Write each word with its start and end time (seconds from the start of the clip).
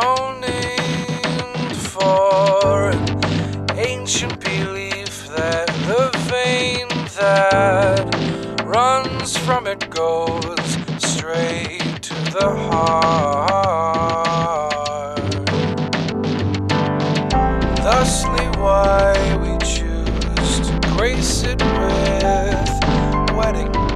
so 0.00 0.28
for 1.74 2.90
an 2.90 3.66
ancient 3.76 4.38
belief 4.40 5.28
that 5.28 5.66
the 5.88 6.10
vein 6.30 6.86
that 7.18 8.06
runs 8.64 9.36
from 9.36 9.66
it 9.66 9.90
goes 9.90 10.76
straight 10.98 12.02
to 12.02 12.14
the 12.36 12.48
heart. 12.66 13.98
Thusly, 17.82 18.46
why 18.60 19.14
we 19.42 19.58
choose 19.66 20.60
to 20.68 20.78
grace 20.96 21.42
it 21.42 21.60
with 21.62 22.70
wedding 23.36 23.87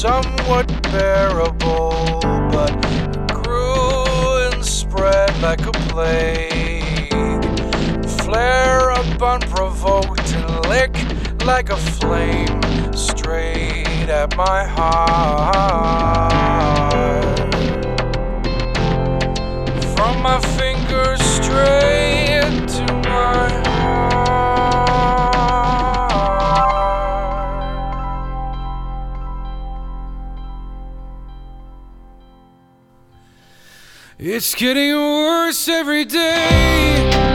somewhat 0.00 0.66
bearable, 0.84 2.20
but 2.50 2.72
grew 3.44 4.46
and 4.46 4.64
spread 4.64 5.30
like 5.42 5.66
a 5.66 5.72
plague. 5.90 7.44
Flare 8.22 8.92
up 8.92 9.20
unprovoked 9.20 10.32
and 10.32 10.68
lick 10.70 10.96
like 11.44 11.68
a 11.68 11.76
flame 11.76 12.62
straight 12.94 14.08
at 14.08 14.34
my 14.38 14.64
heart. 14.64 16.00
From 19.94 20.22
my 20.22 20.40
fingers 20.56 21.20
straight 21.20 21.99
It's 34.22 34.54
getting 34.54 34.94
worse 34.94 35.66
every 35.66 36.04
day. 36.04 37.29